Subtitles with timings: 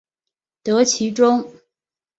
[0.63, 1.53] 得其中